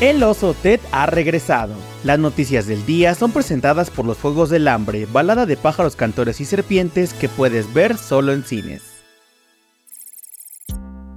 [0.00, 1.72] El oso Ted ha regresado.
[2.04, 6.38] Las noticias del día son presentadas por los Juegos del Hambre, balada de pájaros, cantores
[6.42, 8.95] y serpientes que puedes ver solo en cines.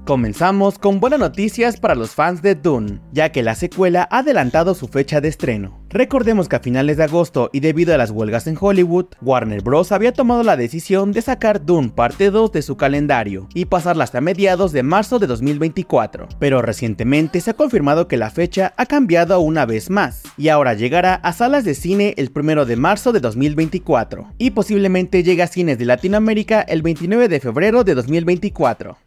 [0.10, 4.74] Comenzamos con buenas noticias para los fans de Dune, ya que la secuela ha adelantado
[4.74, 5.84] su fecha de estreno.
[5.92, 9.92] Recordemos que a finales de agosto y debido a las huelgas en Hollywood, Warner Bros.
[9.92, 14.20] había tomado la decisión de sacar Dune parte 2 de su calendario y pasarla hasta
[14.20, 16.28] mediados de marzo de 2024.
[16.40, 20.74] Pero recientemente se ha confirmado que la fecha ha cambiado una vez más y ahora
[20.74, 25.48] llegará a salas de cine el 1 de marzo de 2024 y posiblemente llegue a
[25.48, 28.98] cines de Latinoamérica el 29 de febrero de 2024.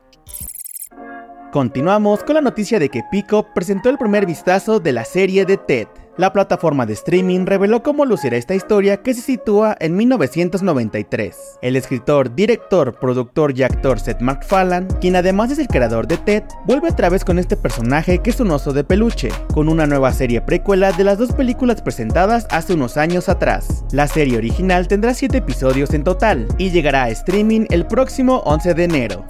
[1.52, 5.58] Continuamos con la noticia de que Pico presentó el primer vistazo de la serie de
[5.58, 5.86] Ted.
[6.16, 11.58] La plataforma de streaming reveló cómo lucirá esta historia que se sitúa en 1993.
[11.60, 16.42] El escritor, director, productor y actor Seth MacFarlane, quien además es el creador de Ted,
[16.64, 20.10] vuelve otra vez con este personaje que es un oso de peluche, con una nueva
[20.14, 23.84] serie precuela de las dos películas presentadas hace unos años atrás.
[23.92, 28.72] La serie original tendrá 7 episodios en total y llegará a streaming el próximo 11
[28.72, 29.26] de enero.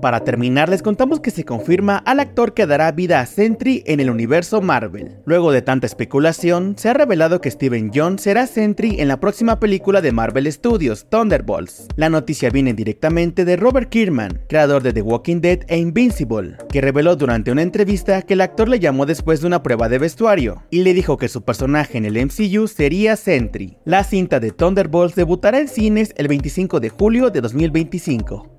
[0.00, 3.98] Para terminar, les contamos que se confirma al actor que dará vida a Sentry en
[3.98, 5.16] el universo Marvel.
[5.24, 9.58] Luego de tanta especulación, se ha revelado que Steven John será Sentry en la próxima
[9.58, 11.88] película de Marvel Studios, Thunderbolts.
[11.96, 16.80] La noticia viene directamente de Robert Kierman, creador de The Walking Dead e Invincible, que
[16.80, 20.62] reveló durante una entrevista que el actor le llamó después de una prueba de vestuario
[20.70, 23.78] y le dijo que su personaje en el MCU sería Sentry.
[23.84, 28.57] La cinta de Thunderbolts debutará en cines el 25 de julio de 2025.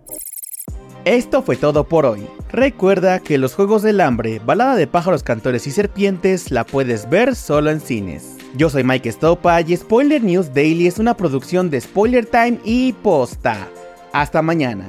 [1.09, 2.27] Esto fue todo por hoy.
[2.51, 7.35] Recuerda que los Juegos del Hambre, balada de pájaros, cantores y serpientes, la puedes ver
[7.35, 8.37] solo en cines.
[8.55, 12.93] Yo soy Mike Stopa y Spoiler News Daily es una producción de Spoiler Time y
[12.93, 13.69] Posta.
[14.13, 14.85] Hasta mañana.